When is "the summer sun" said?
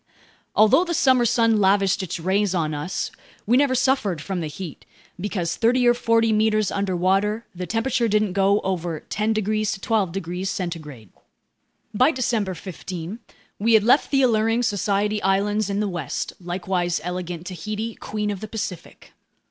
0.83-1.59